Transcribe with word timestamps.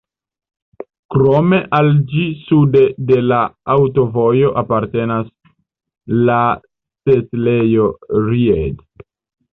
Krome 1.15 1.57
al 1.79 1.91
ĝi 2.13 2.23
sude 2.45 2.81
de 3.11 3.19
la 3.33 3.43
aŭtovojo 3.75 4.51
apartenas 4.63 5.31
la 6.31 6.41
setlejo 7.11 7.91
Ried. 8.31 8.87